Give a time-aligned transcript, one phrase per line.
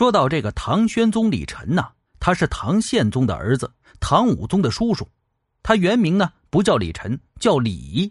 [0.00, 1.86] 说到这个唐玄宗李忱呐，
[2.18, 5.06] 他是唐宪宗的儿子，唐武宗的叔叔。
[5.62, 8.10] 他原名呢不叫李忱，叫李仪。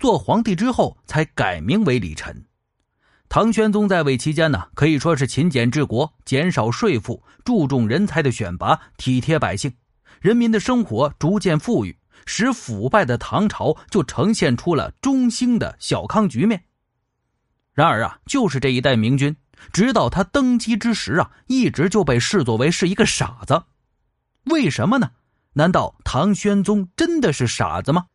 [0.00, 2.44] 做皇帝之后才改名为李忱。
[3.28, 9.72] 唐玄宗在位期间呢，可以说是勤俭治国，减少税赋，注重人才的选拔，体贴百姓，
[10.20, 11.96] 人民的生活逐渐富裕，
[12.26, 16.60] 使腐败的唐朝就呈现出了中兴的小康局面。
[17.74, 19.36] 然而啊，就是这一代明君。
[19.72, 23.62] 直到他登基之时啊，一直就被视作为是一个傻子。
[24.44, 25.10] 为什么呢？
[25.54, 28.06] 难道唐玄宗真的是傻子吗？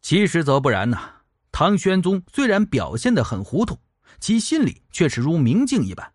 [0.00, 1.10] 其实则不然呐。
[1.50, 3.78] 唐玄宗虽然表现得很糊涂，
[4.20, 6.12] 其心里却是如明镜一般。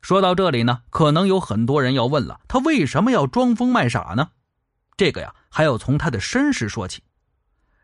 [0.00, 4.30] 说到这里呢，可能有很多人要问了：他为什么要装疯卖傻呢？
[4.96, 7.02] 这个呀，还要从他的身世说起。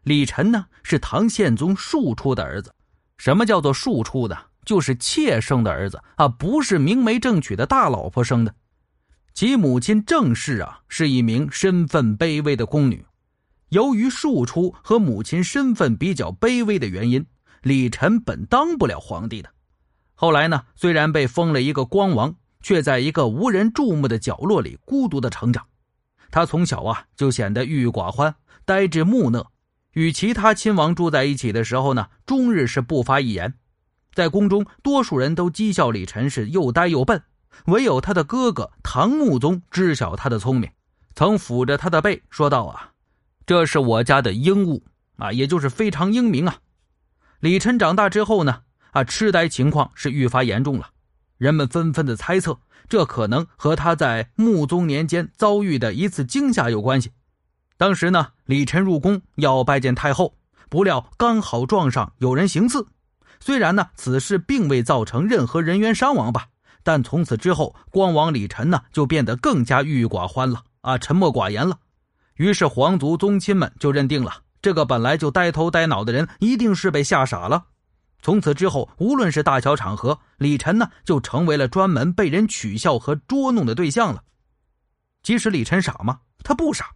[0.03, 2.75] 李忱呢，是唐宪宗庶出的儿子。
[3.17, 4.39] 什么叫做庶出的？
[4.65, 8.55] 就是妾生的儿子啊，不是明媒正娶的大老婆生的。
[9.33, 13.05] 其母亲郑氏啊，是一名身份卑微的宫女。
[13.71, 17.27] 由于庶出和母亲身份比较卑微的原因，
[17.63, 19.51] 李忱本当不了皇帝的。
[20.15, 25.67] 后来呢，虽然被封了一个光王，却在一个无人注目的角落里孤独的成长。
[26.31, 29.51] 他从小啊，就显得郁郁寡欢、呆滞木讷。
[29.93, 33.55] 与其他亲王住在一起的时候呢，终日是不发一言。
[34.15, 37.23] 在宫中，多数人都讥笑李晨是又呆又笨，
[37.67, 40.71] 唯有他的哥哥唐穆宗知晓他的聪明，
[41.15, 42.93] 曾抚着他的背说道：“啊，
[43.45, 44.85] 这是我家的英物
[45.17, 46.59] 啊，也就是非常英明啊。”
[47.41, 48.63] 李晨长大之后呢，
[48.93, 50.91] 啊，痴呆情况是愈发严重了，
[51.37, 57.11] 人们纷纷的猜测，这可能和他在穆宗年间遭遇的一次惊吓有关系。
[57.77, 60.37] 当时呢，李晨入宫要拜见太后，
[60.71, 62.87] 不料刚好撞上有人行刺。
[63.45, 66.47] 虽然呢，此事并未造成任何人员伤亡吧，
[66.83, 71.79] 但从此之后，光王李晨呢就变得更加郁郁寡欢了啊，沉默寡言了。
[72.37, 77.67] 于是皇族宗亲们就认定了这个本来就呆头呆脑的人一定是被吓傻了。
[78.23, 84.23] 从此之后，无论是大小场合，李晨呢就成为了专门被人取笑和捉弄的对象了。
[85.23, 86.19] 即使李晨傻吗？
[86.43, 86.87] 他不傻，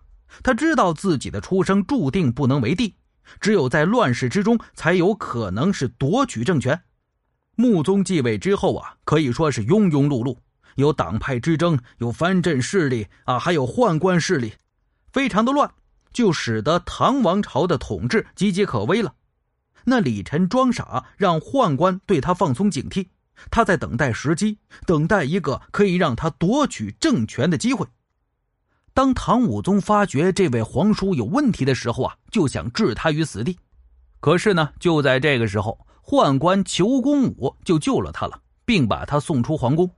[0.42, 2.94] 他知道自己的出生注定不能为帝。
[3.41, 6.81] 只有在乱世之中，才有可能是夺取政权。
[7.55, 10.37] 穆宗继位之后啊，可以说是庸庸碌碌，
[10.77, 14.55] 有党派之争，有藩镇势力啊，还有宦官势力，
[15.12, 15.71] 非常的乱，
[16.12, 19.15] 就使得唐王朝的统治岌岌可危了。
[19.84, 23.09] 那李晨装傻，让宦官对他放松警惕，
[23.50, 27.87] 他在等待时机，等待一个可以让他夺取政权的机会。
[28.98, 33.56] 当唐武宗发觉这位皇叔有问题的时候啊，就想置他于死地。
[34.19, 39.88] 可是呢，就在这个时候，宦官裘公武就救了他了，并把他送出皇宫。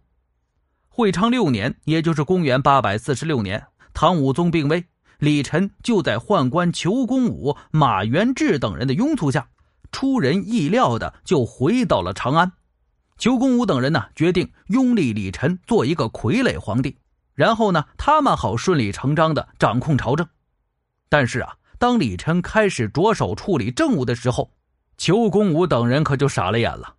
[0.90, 4.84] 会昌六年，也就是公元八百四十六年，唐武宗病危，
[5.18, 9.48] 李忱就在宦官裘公武、马元志等人的拥簇下，
[9.90, 12.52] 出人意料的就回到了长安。
[13.16, 16.98] 裘公武等人呢，决定拥立李忱做一个傀儡皇帝。
[17.40, 20.28] 然后呢，他们好顺理成章的掌控朝政。
[21.08, 24.52] 但是啊，当李琛开始着手处理政务的时候，
[24.98, 26.96] 裘公武等人可就傻了眼了，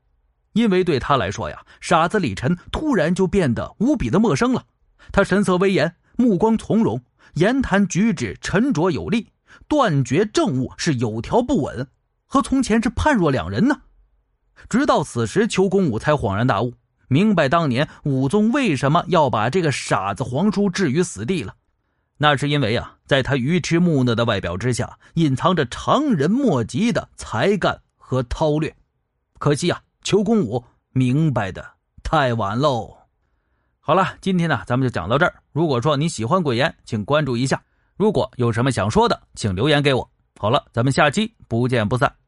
[0.53, 4.65] 因为对他来说呀，傻子李晨突然就变得无比的陌生了。
[5.11, 7.03] 他神色威严，目光从容，
[7.35, 9.27] 言谈举止沉着有力，
[9.67, 11.87] 断绝政务是有条不紊，
[12.25, 13.79] 和从前是判若两人呢。
[14.67, 16.73] 直到此时，裘公武才恍然大悟。
[17.11, 21.53] 明白当年武宗为什么要把这个傻子皇叔置于死地了，
[22.15, 28.73] 那是因为啊，在他愚痴木讷的外表之下，隐藏着常人莫及的才干和韬略。
[29.39, 30.63] 可惜啊，裘公武
[30.93, 31.65] 明白的
[32.01, 32.95] 太晚喽。
[33.81, 35.35] 好了，今天呢，咱们就讲到这儿。
[35.51, 37.61] 如果说你喜欢鬼言，请关注一下。
[37.97, 40.09] 如果有什么想说的，请留言给我。
[40.39, 42.20] 好了，咱们下期不见不散。